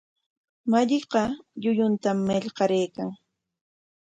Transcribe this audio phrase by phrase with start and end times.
[0.71, 1.23] Malliqa
[1.61, 3.09] llulluntam marqaraykan.